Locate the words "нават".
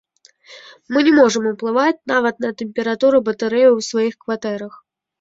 2.15-2.35